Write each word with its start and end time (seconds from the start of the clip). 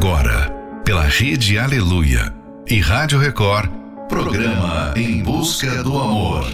Agora, 0.00 0.48
pela 0.84 1.02
Rede 1.02 1.58
Aleluia 1.58 2.32
e 2.68 2.78
Rádio 2.78 3.18
Record, 3.18 3.68
programa 4.08 4.94
Em 4.96 5.20
Busca 5.24 5.82
do 5.82 5.98
Amor. 5.98 6.44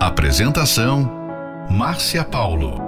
Apresentação: 0.00 1.06
Márcia 1.70 2.24
Paulo. 2.24 2.80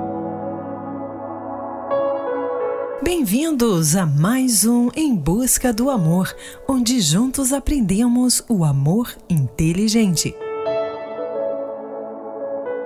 Bem-vindos 3.04 3.94
a 3.94 4.06
mais 4.06 4.64
um 4.64 4.88
Em 4.96 5.14
Busca 5.14 5.74
do 5.74 5.90
Amor, 5.90 6.34
onde 6.66 6.98
juntos 6.98 7.52
aprendemos 7.52 8.42
o 8.48 8.64
amor 8.64 9.14
inteligente. 9.28 10.34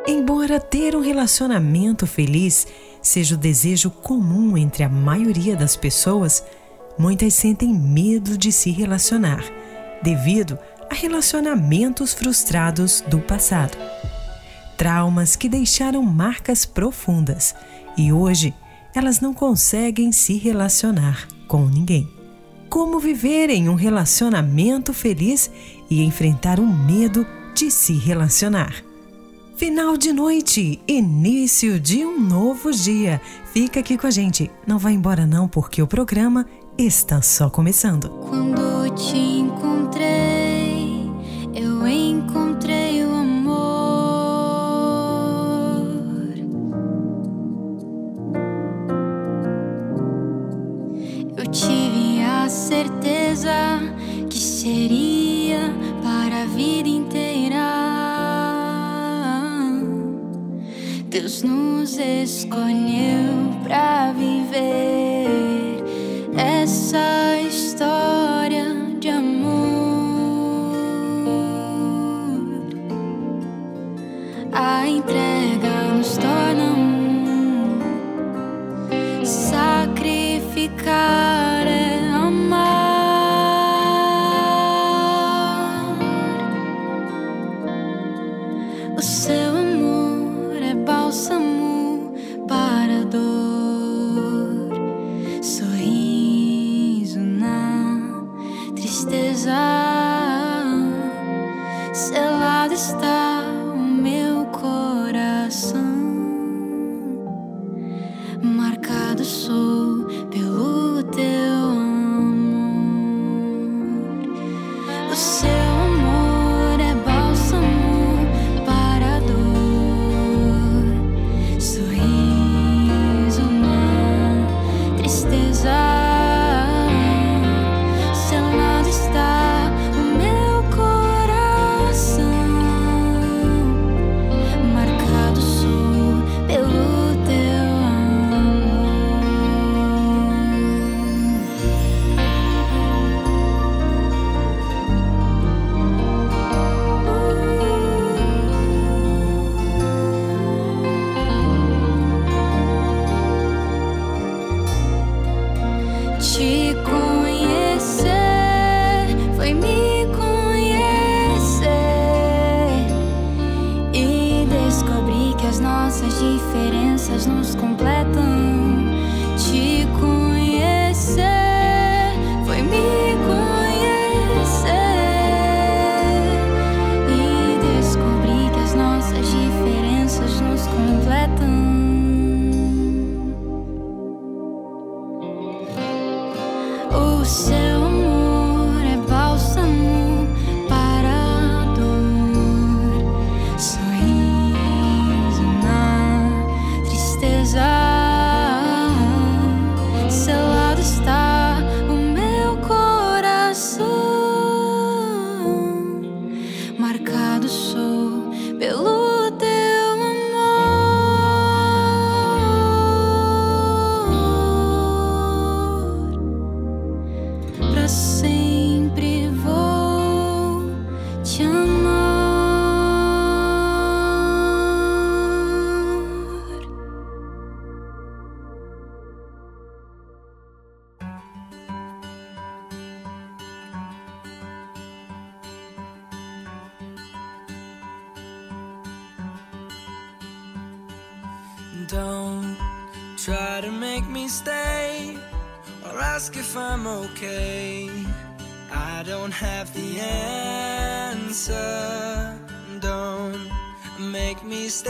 Embora 0.09 0.59
ter 0.59 0.97
um 0.97 1.01
relacionamento 1.01 2.05
feliz 2.05 2.67
seja 3.01 3.37
o 3.37 3.39
desejo 3.39 3.93
comum 3.93 4.59
entre 4.59 4.83
a 4.83 4.89
maioria 4.89 5.55
das 5.55 5.77
pessoas, 5.77 6.43
muitas 6.99 7.35
sentem 7.35 7.73
medo 7.73 8.37
de 8.37 8.51
se 8.51 8.71
relacionar, 8.71 9.45
devido 10.03 10.59
a 10.91 10.95
relacionamentos 10.95 12.15
frustrados 12.15 13.03
do 13.09 13.19
passado. 13.19 13.77
Traumas 14.77 15.37
que 15.37 15.49
deixaram 15.49 16.03
marcas 16.03 16.65
profundas 16.65 17.55
e 17.97 18.13
hoje 18.13 18.55
elas 18.95 19.21
não 19.21 19.35
conseguem 19.35 20.13
se 20.13 20.37
relacionar 20.37 21.27
com 21.47 21.67
ninguém. 21.67 22.09
Como 22.69 22.99
viver 22.99 23.51
em 23.51 23.69
um 23.69 23.75
relacionamento 23.75 24.93
feliz 24.93 25.51
e 25.89 26.03
enfrentar 26.03 26.59
o 26.59 26.67
medo 26.67 27.27
de 27.55 27.71
se 27.71 27.95
relacionar? 27.95 28.75
Final 29.57 29.97
de 29.97 30.13
noite, 30.13 30.83
início 30.87 31.81
de 31.81 32.05
um 32.05 32.21
novo 32.21 32.71
dia. 32.71 33.21
Fica 33.55 33.81
aqui 33.81 33.97
com 33.97 34.07
a 34.07 34.11
gente. 34.11 34.51
Não 34.67 34.79
vai 34.79 34.93
embora 34.93 35.27
não, 35.27 35.49
porque 35.49 35.81
o 35.81 35.87
programa 35.87 36.47
está 36.79 37.23
só 37.23 37.49
começando. 37.49 38.11
Quando 38.29 38.95
te 38.95 39.17
encontrei, 39.17 41.11
eu 41.55 41.87
encontrei 41.87 43.03
o 43.05 43.15
amor. 43.15 43.57
Eu 51.37 51.47
tive 51.51 52.23
a 52.23 52.49
certeza 52.49 53.81
que 54.29 54.39
seria 54.39 55.75
para 56.03 56.43
a 56.43 56.47
vida 56.47 56.89
inteira. 56.89 57.57
Deus 61.09 61.43
nos 61.43 61.97
escolheu 61.97 63.33
para 63.65 64.13
viver 64.13 65.16
yes, 66.67 66.93
I 66.95 67.56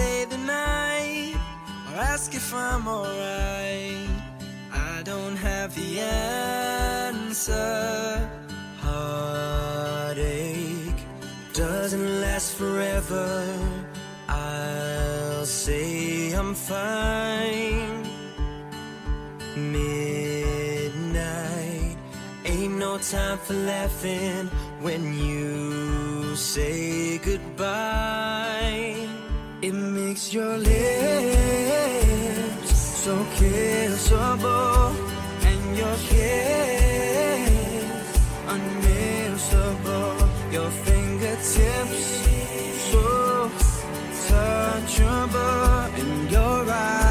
stay 0.06 0.24
the 0.24 0.38
night 0.38 1.34
or 1.88 1.94
ask 2.12 2.28
if 2.34 2.48
I'm 2.54 2.84
alright. 2.88 4.08
I 4.72 5.02
don't 5.10 5.36
have 5.36 5.70
the 5.80 5.90
answer. 7.10 7.68
Heartache 8.86 10.22
doesn't 11.52 12.08
last 12.24 12.50
forever. 12.60 13.28
I'll 14.28 15.46
say 15.64 16.32
I'm 16.40 16.54
fine. 16.54 18.02
Midnight 19.76 20.86
ain't 22.44 22.76
no 22.86 22.92
time 22.98 23.38
for 23.46 23.56
laughing 23.72 24.44
when 24.86 25.02
you 25.24 26.36
say 26.36 27.18
goodbye. 27.18 28.85
It 29.66 29.74
makes 29.74 30.32
your 30.32 30.56
lips 30.58 30.76
so 33.02 33.16
kissable 33.34 34.94
and 35.42 35.76
your 35.76 35.96
kiss 36.06 37.50
unmissable. 38.46 40.28
Your 40.52 40.70
fingertips 40.70 42.06
so 42.92 43.50
touchable 44.28 45.90
and 45.98 46.30
your 46.30 46.64
eyes 46.70 47.02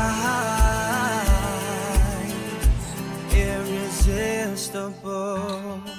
irresistible. 4.56 5.95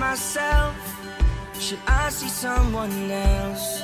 myself. 0.00 0.74
Should 1.58 1.78
I 1.86 2.08
see 2.08 2.28
someone 2.28 3.10
else? 3.10 3.82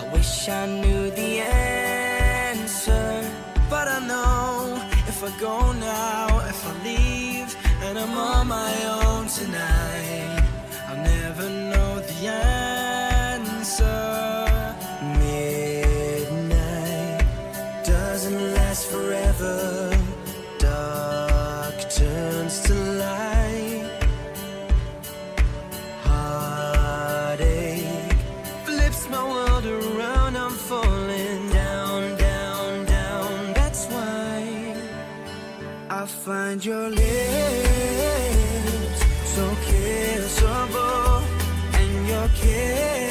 I 0.00 0.02
wish 0.12 0.48
I 0.48 0.66
knew 0.66 1.10
the 1.10 1.40
answer. 1.40 3.30
But 3.70 3.88
I 3.88 3.98
know 4.06 4.76
If 5.08 5.22
I 5.24 5.30
go 5.40 5.72
now, 5.72 6.26
if 6.52 6.60
I 6.66 6.72
leave 6.84 7.56
And 7.82 7.98
I'm 7.98 8.16
on 8.18 8.48
my 8.48 8.74
own 9.00 9.26
tonight. 9.26 10.42
I'll 10.88 11.02
never 11.02 11.48
know 11.48 12.00
the 12.00 12.26
answer 12.28 12.83
find 36.24 36.64
your 36.64 36.88
lips 36.88 37.04
so 39.34 39.46
kissable 39.66 41.22
and 41.74 42.08
your 42.08 42.28
kiss. 42.28 43.03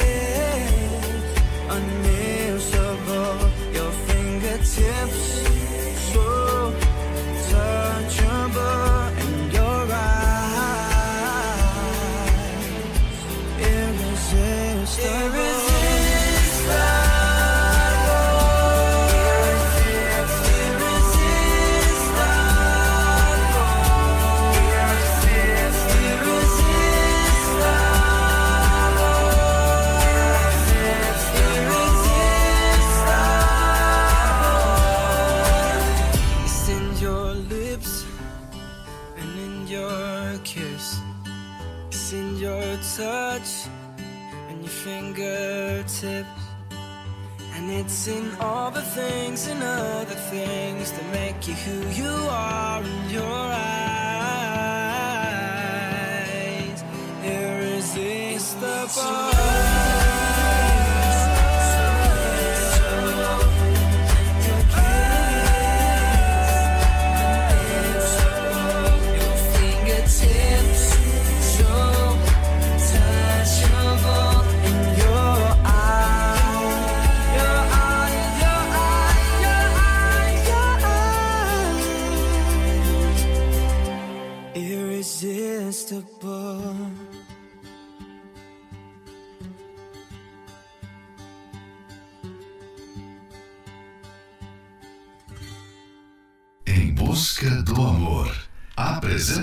who 51.64 51.88
you. 51.92 52.23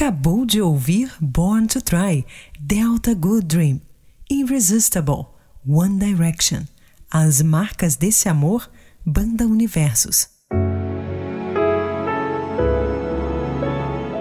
Acabou 0.00 0.46
de 0.46 0.62
ouvir 0.62 1.12
Born 1.20 1.66
to 1.66 1.82
Try, 1.82 2.24
Delta 2.58 3.14
Good 3.14 3.44
Dream, 3.44 3.82
Irresistible, 4.30 5.26
One 5.68 5.98
Direction, 5.98 6.62
As 7.10 7.42
Marcas 7.42 7.96
desse 7.96 8.26
Amor, 8.26 8.70
Banda 9.04 9.46
Universos. 9.46 10.26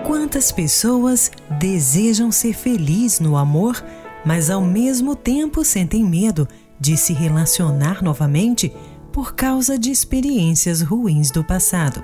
Quantas 0.06 0.52
pessoas 0.52 1.32
desejam 1.58 2.30
ser 2.30 2.56
felizes 2.56 3.22
no 3.22 3.38
amor, 3.38 3.82
mas 4.26 4.50
ao 4.50 4.62
mesmo 4.62 5.16
tempo 5.16 5.64
sentem 5.64 6.04
medo 6.04 6.46
de 6.78 6.98
se 6.98 7.14
relacionar 7.14 8.04
novamente 8.04 8.70
por 9.14 9.34
causa 9.34 9.80
de 9.80 9.92
experiências 9.92 10.82
ruins 10.82 11.32
do 11.32 11.42
passado? 11.42 12.04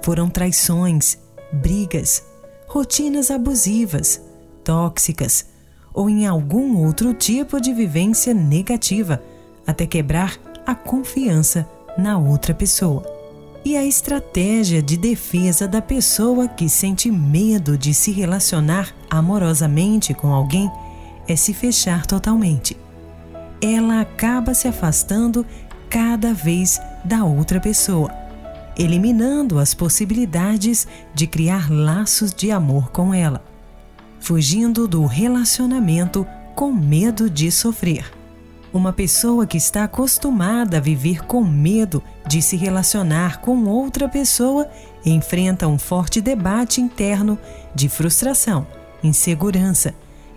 Foram 0.00 0.30
traições, 0.30 1.18
brigas, 1.52 2.22
rotinas 2.68 3.30
abusivas, 3.30 4.20
tóxicas 4.62 5.46
ou 5.92 6.08
em 6.08 6.26
algum 6.26 6.76
outro 6.76 7.14
tipo 7.14 7.60
de 7.60 7.72
vivência 7.72 8.34
negativa 8.34 9.22
até 9.66 9.86
quebrar 9.86 10.38
a 10.66 10.74
confiança 10.74 11.68
na 11.96 12.18
outra 12.18 12.54
pessoa. 12.54 13.02
E 13.64 13.76
a 13.76 13.84
estratégia 13.84 14.82
de 14.82 14.96
defesa 14.96 15.66
da 15.66 15.82
pessoa 15.82 16.46
que 16.46 16.68
sente 16.68 17.10
medo 17.10 17.76
de 17.76 17.92
se 17.92 18.12
relacionar 18.12 18.94
amorosamente 19.10 20.14
com 20.14 20.32
alguém 20.32 20.70
é 21.26 21.34
se 21.34 21.52
fechar 21.52 22.06
totalmente. 22.06 22.76
Ela 23.60 24.00
acaba 24.00 24.54
se 24.54 24.68
afastando 24.68 25.44
cada 25.90 26.32
vez 26.32 26.80
da 27.04 27.24
outra 27.24 27.58
pessoa 27.60 28.27
eliminando 28.78 29.58
as 29.58 29.74
possibilidades 29.74 30.86
de 31.12 31.26
criar 31.26 31.70
laços 31.70 32.32
de 32.32 32.52
amor 32.52 32.90
com 32.90 33.12
ela, 33.12 33.44
fugindo 34.20 34.86
do 34.86 35.04
relacionamento 35.04 36.24
com 36.54 36.72
medo 36.72 37.28
de 37.28 37.50
sofrer. 37.50 38.10
Uma 38.72 38.92
pessoa 38.92 39.46
que 39.46 39.56
está 39.56 39.84
acostumada 39.84 40.76
a 40.76 40.80
viver 40.80 41.24
com 41.24 41.42
medo 41.42 42.02
de 42.26 42.40
se 42.40 42.54
relacionar 42.54 43.40
com 43.40 43.64
outra 43.64 44.08
pessoa 44.08 44.68
enfrenta 45.04 45.66
um 45.66 45.78
forte 45.78 46.20
debate 46.20 46.80
interno 46.80 47.38
de 47.74 47.88
frustração, 47.88 48.66
insegurança, 49.02 49.94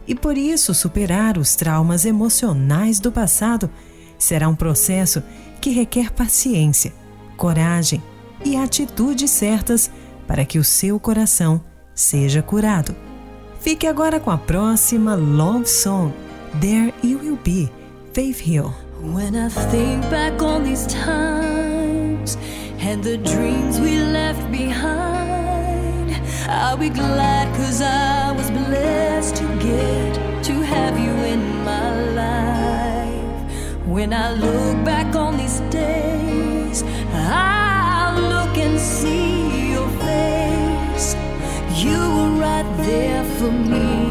e 0.07 0.15
por 0.15 0.38
isso 0.38 0.74
superar 0.74 1.38
os 1.38 1.55
traumas 1.55 2.05
emocionais 2.05 3.00
do 3.00 3.12
passado 3.12 3.69
será 4.17 4.48
um 4.48 4.55
processo 4.55 5.21
que 5.60 5.69
requer 5.69 6.12
paciência, 6.12 6.93
coragem 7.38 8.01
e 8.43 8.55
atitudes 8.55 9.31
certas 9.31 9.91
para 10.27 10.45
que 10.45 10.60
o 10.60 10.63
seu 10.63 11.00
coração 11.00 11.62
seja 11.93 12.41
curado. 12.41 12.95
Fique 13.60 13.86
agora 13.86 14.19
com 14.19 14.31
a 14.31 14.38
próxima 14.38 15.13
Love 15.13 15.67
Song, 15.67 16.12
There 16.60 16.93
You 17.03 17.19
Will 17.19 17.38
Be, 17.43 17.69
Faith 18.13 18.41
Hill. 18.41 18.74
When 19.01 19.36
I 19.36 19.50
think 19.50 20.07
back 20.10 20.41
on 20.41 20.63
these 20.63 20.88
times 20.88 22.38
and 22.79 23.03
the 23.03 23.17
dreams 23.17 23.79
we 23.79 23.98
left 23.98 24.50
behind, 24.51 26.15
I'll 26.48 26.77
be 26.77 26.89
glad 26.89 27.48
cause 27.55 27.81
I 27.81 28.31
was 28.31 28.50
blessed 28.51 29.36
to 29.38 29.43
get 29.60 30.43
to 30.45 30.53
have 30.62 31.00
you 31.00 31.13
in 31.25 31.63
my 31.63 31.91
life. 32.13 33.88
When 33.88 34.13
I 34.13 34.33
look 34.33 34.83
back 34.86 35.15
on 35.15 35.38
these 35.38 35.60
days, 35.71 36.21
there 42.91 43.24
for 43.24 43.51
me. 43.51 44.11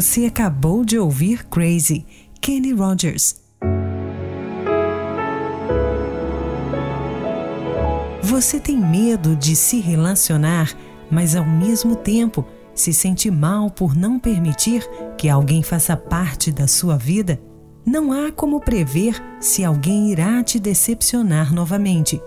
Você 0.00 0.24
acabou 0.24 0.82
de 0.82 0.98
ouvir 0.98 1.44
Crazy, 1.44 2.06
Kenny 2.40 2.72
Rogers. 2.72 3.36
Você 8.22 8.58
tem 8.58 8.78
medo 8.78 9.36
de 9.36 9.54
se 9.54 9.78
relacionar, 9.78 10.74
mas 11.10 11.36
ao 11.36 11.44
mesmo 11.44 11.94
tempo 11.94 12.46
se 12.74 12.94
sente 12.94 13.30
mal 13.30 13.70
por 13.70 13.94
não 13.94 14.18
permitir 14.18 14.88
que 15.18 15.28
alguém 15.28 15.62
faça 15.62 15.94
parte 15.94 16.50
da 16.50 16.66
sua 16.66 16.96
vida? 16.96 17.38
Não 17.84 18.10
há 18.10 18.32
como 18.32 18.58
prever 18.58 19.22
se 19.38 19.62
alguém 19.62 20.10
irá 20.10 20.42
te 20.42 20.58
decepcionar 20.58 21.52
novamente, 21.52 22.18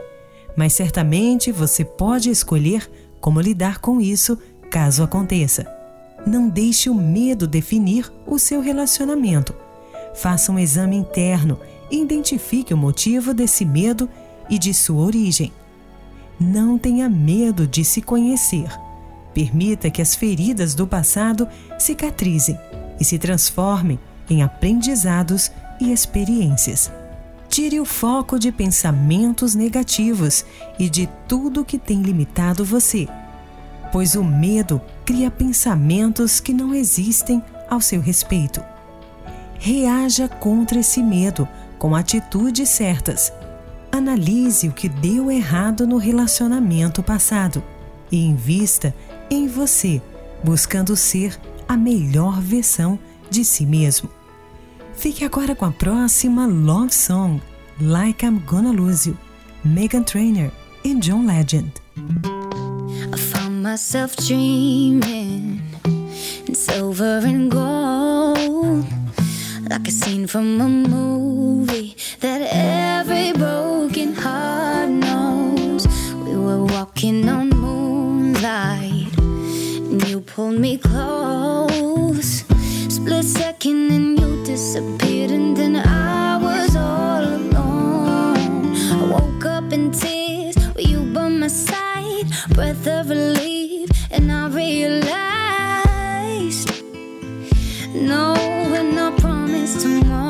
mas 0.55 0.73
certamente 0.73 1.51
você 1.51 1.83
pode 1.83 2.29
escolher 2.29 2.87
como 3.19 3.41
lidar 3.41 3.79
com 3.79 3.99
isso 3.99 4.37
caso 4.69 5.01
aconteça. 5.01 5.82
Não 6.25 6.47
deixe 6.47 6.89
o 6.89 6.95
medo 6.95 7.47
definir 7.47 8.11
o 8.25 8.39
seu 8.39 8.61
relacionamento. 8.61 9.53
Faça 10.15 10.51
um 10.51 10.59
exame 10.59 10.95
interno 10.95 11.59
e 11.91 12.01
identifique 12.01 12.73
o 12.73 12.77
motivo 12.77 13.33
desse 13.33 13.65
medo 13.65 14.09
e 14.49 14.57
de 14.57 14.73
sua 14.73 15.03
origem. 15.03 15.51
Não 16.39 16.77
tenha 16.77 17.09
medo 17.09 17.67
de 17.67 17.83
se 17.83 18.01
conhecer. 18.01 18.69
Permita 19.33 19.89
que 19.89 20.01
as 20.01 20.15
feridas 20.15 20.75
do 20.75 20.87
passado 20.87 21.47
cicatrizem 21.77 22.57
e 22.99 23.05
se 23.05 23.17
transformem 23.17 23.99
em 24.29 24.43
aprendizados 24.43 25.51
e 25.79 25.91
experiências. 25.91 26.91
Tire 27.49 27.79
o 27.79 27.85
foco 27.85 28.39
de 28.39 28.51
pensamentos 28.51 29.53
negativos 29.53 30.45
e 30.79 30.89
de 30.89 31.07
tudo 31.27 31.65
que 31.65 31.77
tem 31.77 32.01
limitado 32.01 32.65
você, 32.65 33.07
pois 33.93 34.15
o 34.15 34.23
medo 34.23 34.81
cria 35.05 35.29
pensamentos 35.29 36.39
que 36.39 36.51
não 36.51 36.73
existem 36.73 37.43
ao 37.69 37.79
seu 37.79 38.01
respeito. 38.01 38.59
Reaja 39.59 40.27
contra 40.27 40.79
esse 40.79 41.01
medo 41.03 41.47
com 41.77 41.95
atitudes 41.95 42.69
certas. 42.69 43.31
Analise 43.91 44.67
o 44.67 44.71
que 44.71 44.89
deu 44.89 45.29
errado 45.29 45.85
no 45.85 45.97
relacionamento 45.97 47.03
passado 47.03 47.63
e 48.11 48.25
invista 48.25 48.95
em 49.29 49.47
você, 49.47 50.01
buscando 50.43 50.95
ser 50.95 51.39
a 51.67 51.77
melhor 51.77 52.41
versão 52.41 52.97
de 53.29 53.45
si 53.45 53.63
mesmo. 53.63 54.09
Fique 54.95 55.23
agora 55.23 55.53
com 55.55 55.65
a 55.65 55.71
próxima 55.71 56.47
Love 56.47 56.93
Song, 56.93 57.39
Like 57.79 58.25
I'm 58.25 58.39
Gonna 58.39 58.71
Lose 58.71 59.07
You, 59.07 59.17
Megan 59.63 60.01
Trainor 60.01 60.49
e 60.83 60.95
John 60.95 61.27
Legend. 61.27 61.71
myself 63.63 64.13
dreaming 64.17 65.61
in 66.45 66.53
silver 66.53 67.21
and 67.23 67.49
gold, 67.49 68.85
like 69.69 69.87
a 69.87 69.91
scene 69.91 70.27
from 70.27 70.59
a 70.59 70.67
movie 70.67 71.95
that 72.19 72.41
every 72.51 73.31
broken 73.31 74.13
heart 74.15 74.89
knows. 74.89 75.87
We 76.25 76.35
were 76.35 76.65
walking 76.65 77.29
on 77.29 77.51
moonlight, 77.51 79.17
and 79.17 80.09
you 80.09 80.19
pulled 80.19 80.59
me 80.59 80.77
close. 80.77 82.43
Split 82.89 83.23
second, 83.23 83.91
and 83.91 84.19
you 84.19 84.43
disappeared, 84.43 85.31
and 85.31 85.55
then 85.55 85.77
I 85.77 86.37
was 86.37 86.75
all 86.75 87.23
alone. 87.23 88.75
I 88.91 89.05
woke 89.09 89.45
up 89.45 89.71
in 89.71 89.93
tears, 89.93 90.57
were 90.75 90.81
you 90.81 90.99
by 91.13 91.29
my 91.29 91.47
side? 91.47 91.93
breath 92.49 92.87
of 92.87 93.09
relief. 93.09 93.52
is 99.63 99.81
tomorrow. 99.81 100.22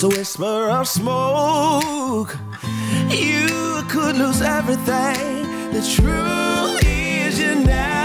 just 0.00 0.14
a 0.14 0.18
whisper 0.18 0.70
of 0.70 0.88
smoke. 0.88 2.36
You 3.10 3.82
could 3.88 4.16
lose 4.16 4.40
everything. 4.40 5.72
The 5.72 5.82
truth 5.82 6.80
is, 6.84 7.38
you 7.38 7.54
never. 7.66 7.99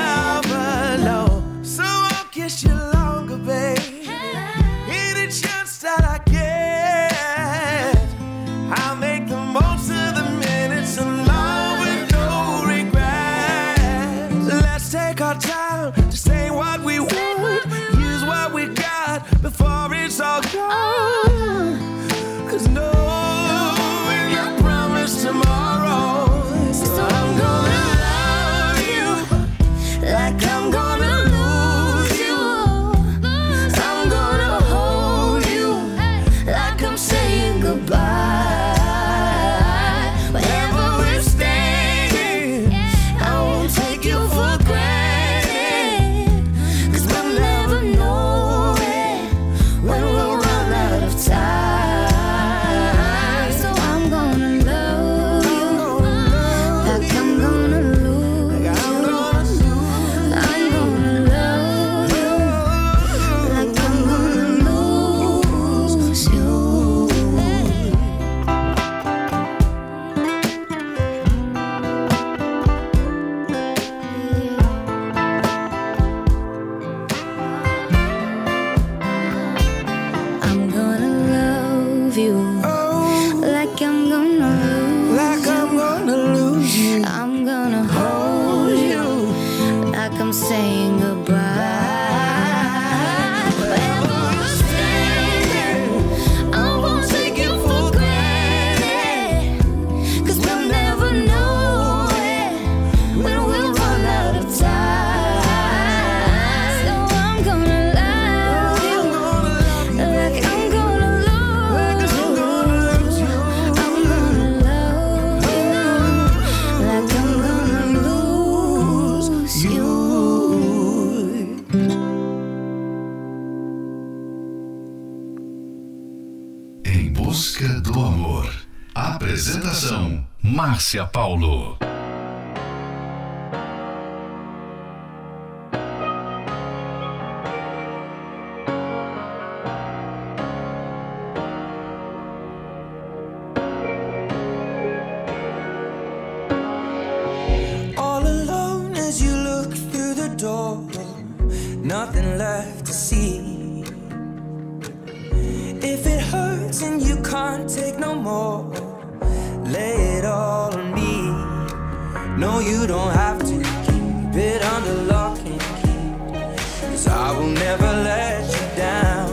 No, 162.46 162.60
you 162.60 162.86
don't 162.86 163.12
have 163.12 163.40
to 163.40 163.58
keep 163.88 164.36
it 164.36 164.62
under 164.62 164.94
lock 165.12 165.40
and 165.40 165.60
key. 165.82 166.62
Cause 166.82 167.08
I 167.08 167.32
will 167.32 167.48
never 167.48 167.92
let 168.04 168.46
you 168.46 168.78
down. 168.78 169.32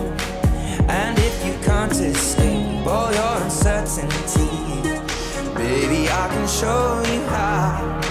And 0.88 1.18
if 1.18 1.44
you 1.44 1.52
can't 1.62 1.92
escape 1.92 2.86
all 2.86 3.12
your 3.12 3.36
uncertainty, 3.42 4.48
baby, 5.54 6.08
I 6.08 6.26
can 6.32 6.48
show 6.48 7.02
you 7.12 7.20
how. 7.26 8.01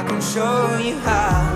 I 0.00 0.02
can 0.02 0.18
show 0.22 0.78
you 0.78 0.98
how. 1.00 1.49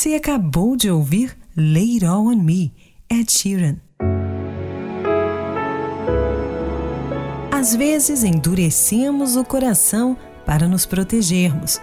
Você 0.00 0.14
acabou 0.14 0.76
de 0.76 0.90
ouvir 0.90 1.36
Lay 1.54 1.96
It 1.96 2.06
All 2.06 2.28
On 2.28 2.36
Me, 2.36 2.72
Ed 3.10 3.30
Sheeran. 3.30 3.76
Às 7.52 7.76
vezes 7.76 8.24
endurecemos 8.24 9.36
o 9.36 9.44
coração 9.44 10.16
para 10.46 10.66
nos 10.66 10.86
protegermos. 10.86 11.78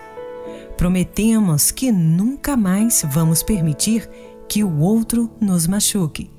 Prometemos 0.75 1.69
que 1.69 1.91
nunca 1.91 2.57
mais 2.57 3.05
vamos 3.07 3.43
permitir 3.43 4.09
que 4.49 4.63
o 4.63 4.79
outro 4.79 5.29
nos 5.39 5.67
machuque. 5.67 6.31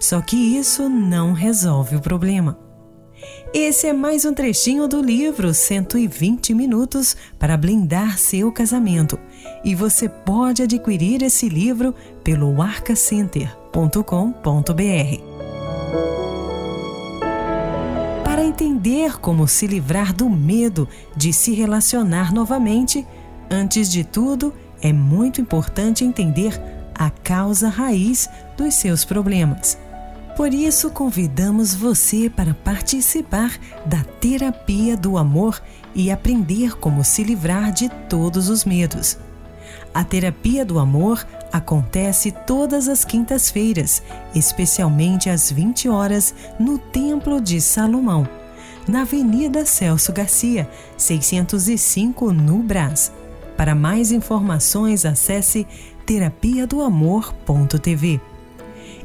Só 0.00 0.20
que 0.20 0.34
isso 0.34 0.88
não 0.88 1.32
resolve 1.32 1.94
o 1.94 2.00
problema. 2.00 2.58
Esse 3.52 3.86
é 3.86 3.92
mais 3.92 4.24
um 4.24 4.34
trechinho 4.34 4.88
do 4.88 5.00
livro 5.00 5.54
120 5.54 6.52
Minutos 6.54 7.16
para 7.38 7.56
Blindar 7.56 8.18
Seu 8.18 8.50
Casamento. 8.50 9.16
E 9.64 9.74
você 9.74 10.08
pode 10.08 10.62
adquirir 10.62 11.22
esse 11.22 11.48
livro 11.48 11.94
pelo 12.22 12.60
arcacenter.com.br. 12.60 15.24
Para 18.22 18.44
entender 18.44 19.18
como 19.20 19.48
se 19.48 19.66
livrar 19.66 20.12
do 20.12 20.28
medo 20.28 20.86
de 21.16 21.32
se 21.32 21.54
relacionar 21.54 22.32
novamente, 22.32 23.06
antes 23.50 23.90
de 23.90 24.04
tudo, 24.04 24.52
é 24.82 24.92
muito 24.92 25.40
importante 25.40 26.04
entender 26.04 26.60
a 26.94 27.08
causa 27.08 27.68
raiz 27.68 28.28
dos 28.56 28.74
seus 28.74 29.04
problemas. 29.04 29.78
Por 30.36 30.52
isso, 30.52 30.90
convidamos 30.90 31.74
você 31.74 32.28
para 32.28 32.54
participar 32.54 33.56
da 33.86 34.02
terapia 34.20 34.96
do 34.96 35.16
amor 35.16 35.62
e 35.94 36.10
aprender 36.10 36.76
como 36.76 37.04
se 37.04 37.22
livrar 37.22 37.72
de 37.72 37.88
todos 38.08 38.48
os 38.48 38.64
medos. 38.64 39.16
A 39.94 40.02
terapia 40.02 40.64
do 40.64 40.80
amor 40.80 41.24
acontece 41.52 42.32
todas 42.32 42.88
as 42.88 43.04
quintas-feiras, 43.04 44.02
especialmente 44.34 45.30
às 45.30 45.52
20 45.52 45.88
horas, 45.88 46.34
no 46.58 46.78
Templo 46.78 47.40
de 47.40 47.60
Salomão, 47.60 48.28
na 48.88 49.02
Avenida 49.02 49.64
Celso 49.64 50.12
Garcia, 50.12 50.68
605, 50.96 52.32
no 52.32 52.58
Brás. 52.58 53.12
Para 53.56 53.76
mais 53.76 54.10
informações, 54.10 55.06
acesse 55.06 55.64
terapiadoamor.tv. 56.04 58.20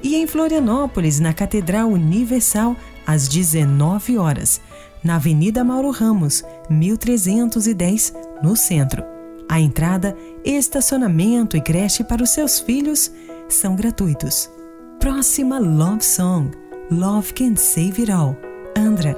E 0.02 0.16
em 0.16 0.26
Florianópolis, 0.26 1.20
na 1.20 1.34
Catedral 1.34 1.90
Universal, 1.90 2.76
às 3.06 3.28
19 3.28 4.18
horas, 4.18 4.60
na 5.04 5.18
Avenida 5.18 5.64
Mauro 5.64 5.92
Ramos, 5.92 6.44
1310, 6.68 8.12
no 8.42 8.56
centro. 8.56 9.19
A 9.50 9.60
entrada, 9.60 10.16
estacionamento 10.46 11.58
e 11.58 11.62
creche 11.62 12.04
para 12.04 12.22
os 12.22 12.30
seus 12.30 12.60
filhos 12.60 13.12
são 13.50 13.76
gratuitos. 13.76 14.48
Próxima 15.00 15.58
Love 15.58 16.06
Song: 16.06 16.52
Love 16.92 17.34
Can 17.34 17.56
Save 17.56 18.04
It 18.04 18.12
All. 18.12 18.38
Andra. 18.78 19.18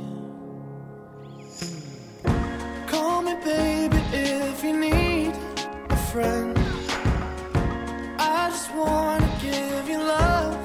friend. 6.11 6.59
I 8.19 8.49
just 8.49 8.69
wanna 8.75 9.37
give 9.41 9.87
you 9.87 9.99
love. 9.99 10.57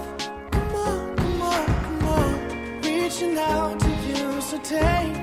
Come 0.50 0.74
on, 0.74 1.16
come 1.16 1.42
on, 1.42 1.66
come 1.66 2.04
on. 2.08 2.80
Reaching 2.82 3.38
out 3.38 3.78
to 3.78 3.90
you, 4.08 4.40
so 4.40 4.58
take 4.58 5.16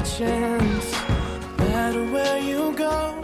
a 0.00 0.02
chance. 0.16 0.92
No 1.58 1.64
matter 1.68 2.04
where 2.10 2.38
you 2.38 2.72
go. 2.72 3.19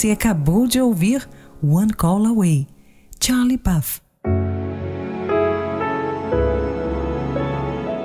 Você 0.00 0.12
acabou 0.12 0.66
de 0.66 0.80
ouvir 0.80 1.28
One 1.62 1.92
Call 1.92 2.24
Away, 2.24 2.66
Charlie 3.22 3.58
Puth. 3.58 4.00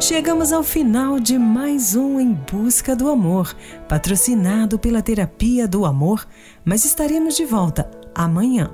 Chegamos 0.02 0.52
ao 0.52 0.62
final 0.62 1.22
de 1.22 1.40
mais 1.40 1.96
um 1.96 2.20
Em 2.20 2.34
Busca 2.34 2.98
do 2.98 3.08
Amor, 3.08 3.56
patrocinado 3.88 4.78
pela 4.78 5.02
Terapia 5.02 5.70
do 5.70 5.86
Amor, 5.86 6.28
mas 6.66 6.84
estaremos 6.84 7.38
de 7.38 7.46
volta 7.46 7.90
amanhã. 8.14 8.70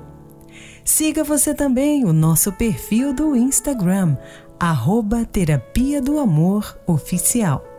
Siga 0.84 1.22
você 1.22 1.54
também 1.54 2.04
o 2.04 2.12
nosso 2.12 2.50
perfil 2.50 3.14
do 3.14 3.36
Instagram, 3.36 4.16
arroba 4.58 5.24
Terapia 5.24 6.02
do 6.02 6.18
Amor 6.18 6.76
Oficial. 6.88 7.71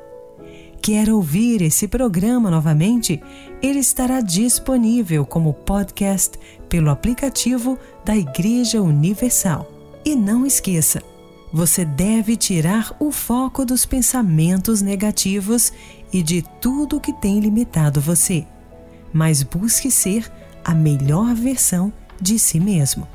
Quer 0.83 1.09
ouvir 1.09 1.61
esse 1.61 1.87
programa 1.87 2.51
novamente? 2.51 3.23
Ele 3.61 3.79
estará 3.79 4.19
disponível 4.19 5.25
como 5.25 5.53
podcast 5.53 6.37
pelo 6.67 6.89
aplicativo 6.89 7.79
da 8.03 8.17
Igreja 8.17 8.81
Universal. 8.81 9.65
E 10.03 10.13
não 10.13 10.45
esqueça, 10.45 11.01
você 11.53 11.85
deve 11.85 12.35
tirar 12.35 12.93
o 12.99 13.13
foco 13.13 13.63
dos 13.63 13.85
pensamentos 13.85 14.81
negativos 14.81 15.71
e 16.11 16.21
de 16.21 16.43
tudo 16.59 16.99
que 16.99 17.13
tem 17.13 17.39
limitado 17.39 18.01
você, 18.01 18.45
mas 19.13 19.41
busque 19.41 19.89
ser 19.89 20.29
a 20.65 20.75
melhor 20.75 21.33
versão 21.33 21.93
de 22.19 22.37
si 22.37 22.59
mesmo. 22.59 23.07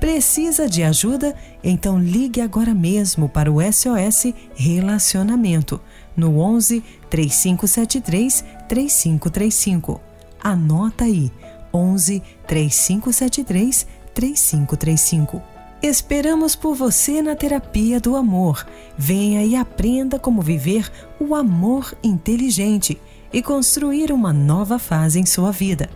Precisa 0.00 0.66
de 0.70 0.82
ajuda? 0.82 1.36
Então 1.62 1.98
ligue 1.98 2.40
agora 2.40 2.72
mesmo 2.72 3.28
para 3.28 3.52
o 3.52 3.60
SOS 3.60 4.32
Relacionamento 4.54 5.78
no 6.16 6.38
11 6.38 6.82
3573 7.08 8.44
3535. 8.68 10.00
Anota 10.42 11.04
aí: 11.04 11.30
11 11.72 12.22
3573 12.46 13.86
3535. 14.14 15.42
Esperamos 15.82 16.54
por 16.54 16.76
você 16.76 17.20
na 17.20 17.34
terapia 17.34 17.98
do 17.98 18.14
amor. 18.14 18.64
Venha 18.96 19.44
e 19.44 19.56
aprenda 19.56 20.16
como 20.18 20.40
viver 20.40 20.90
o 21.18 21.34
amor 21.34 21.92
inteligente 22.04 23.00
e 23.32 23.42
construir 23.42 24.12
uma 24.12 24.32
nova 24.32 24.78
fase 24.78 25.18
em 25.18 25.26
sua 25.26 25.50
vida. 25.50 25.90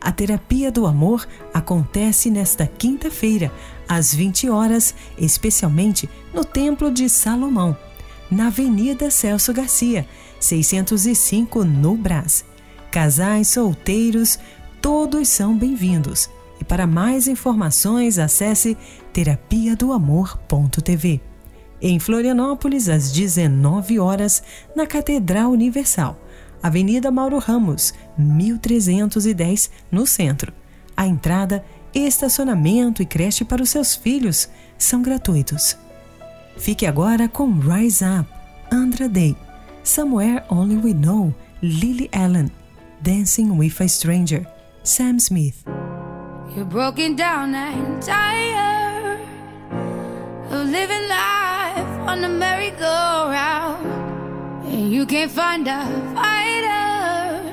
A 0.00 0.12
terapia 0.12 0.70
do 0.70 0.86
amor 0.86 1.26
acontece 1.52 2.30
nesta 2.30 2.66
quinta-feira, 2.66 3.50
às 3.88 4.14
20 4.14 4.50
horas, 4.50 4.94
especialmente 5.16 6.08
no 6.32 6.44
Templo 6.44 6.90
de 6.90 7.08
Salomão, 7.08 7.76
na 8.30 8.48
Avenida 8.48 9.10
Celso 9.10 9.52
Garcia, 9.52 10.06
605 10.40 11.64
no 11.64 11.96
Brás. 11.96 12.44
Casais 12.90 13.48
solteiros, 13.48 14.38
todos 14.80 15.28
são 15.28 15.56
bem-vindos. 15.56 16.30
E 16.60 16.64
para 16.64 16.86
mais 16.86 17.26
informações, 17.26 18.18
acesse 18.18 18.76
terapia 19.12 19.74
do 19.74 19.92
amor.tv. 19.92 21.20
Em 21.80 21.98
Florianópolis, 21.98 22.88
às 22.88 23.12
19 23.12 23.98
horas, 23.98 24.42
na 24.74 24.86
Catedral 24.86 25.50
Universal, 25.50 26.18
Avenida 26.62 27.10
Mauro 27.10 27.38
Ramos, 27.38 27.92
1310, 28.16 29.70
no 29.90 30.06
centro. 30.06 30.52
A 30.96 31.06
entrada, 31.06 31.64
estacionamento 31.92 33.02
e 33.02 33.06
creche 33.06 33.44
para 33.44 33.62
os 33.62 33.70
seus 33.70 33.94
filhos 33.94 34.48
são 34.78 35.02
gratuitos. 35.02 35.76
Fique 36.56 36.86
agora 36.86 37.28
com 37.28 37.58
Rise 37.60 38.04
Up, 38.04 38.28
Andra 38.70 39.08
Day, 39.08 39.36
Somewhere 39.82 40.44
Only 40.48 40.76
We 40.76 40.94
Know, 40.94 41.34
Lily 41.60 42.08
Allen, 42.12 42.50
Dancing 43.02 43.56
with 43.56 43.80
a 43.80 43.88
Stranger, 43.88 44.46
Sam 44.82 45.18
Smith. 45.18 45.64
You're 46.54 46.64
broken 46.64 47.16
down 47.16 47.54
and 47.54 48.00
tired 48.00 49.20
of 50.50 50.68
living 50.70 51.08
life 51.08 52.08
on 52.08 52.20
the 52.22 52.28
merry-go-round, 52.28 53.84
and 54.66 54.92
you 54.92 55.04
can't 55.04 55.30
find 55.30 55.66
a 55.66 55.84
fighter. 56.14 57.52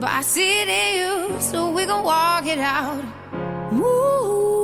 But 0.00 0.10
I 0.10 0.22
see 0.22 0.62
it 0.62 0.68
in 0.68 0.96
you, 0.98 1.40
so 1.40 1.70
we 1.70 1.86
gon' 1.86 2.04
walk 2.04 2.46
it 2.46 2.58
out. 2.58 3.02
Move 3.72 4.63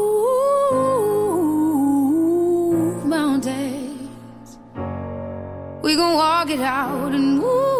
We 5.90 5.96
gon' 5.96 6.14
walk 6.14 6.48
it 6.50 6.60
out 6.60 7.12
and 7.12 7.40
move 7.40 7.79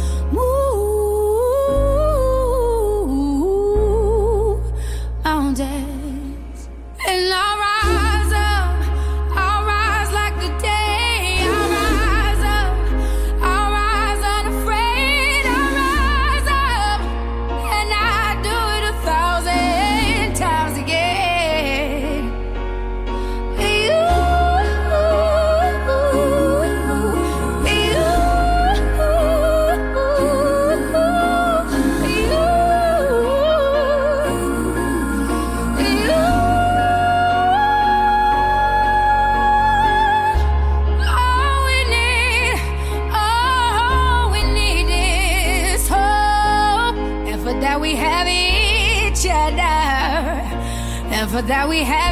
That 51.47 51.67
we 51.67 51.79
have 51.79 52.10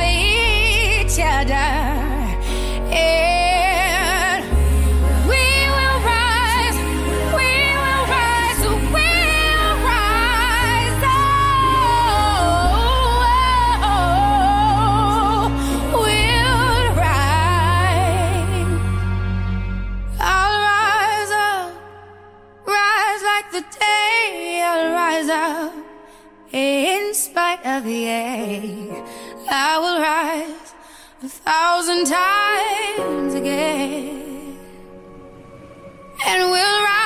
spite 27.30 27.64
of 27.66 27.84
the 27.84 28.06
ache, 28.06 29.04
I 29.52 29.78
will 29.84 30.00
rise 30.02 30.74
a 31.24 31.30
thousand 31.30 32.06
times 32.06 33.34
again, 33.36 34.58
and 36.26 36.50
will 36.50 36.84
rise. 36.84 36.99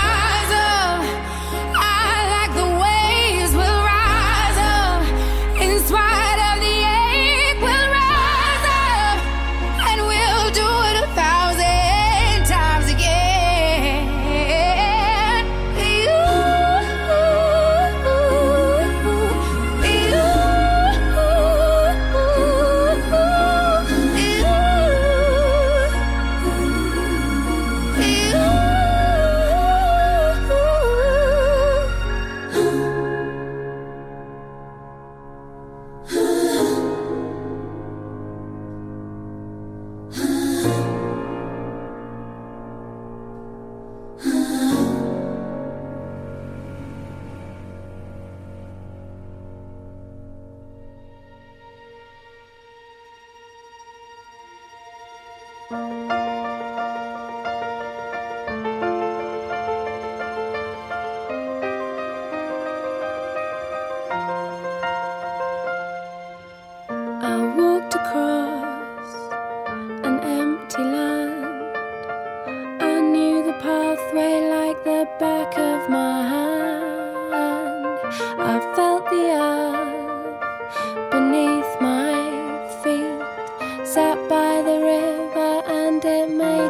sat 83.93 84.17
by 84.27 84.59
the 84.63 84.79
river 84.81 85.61
and 85.67 86.03
it 86.03 86.27
made 86.27 86.62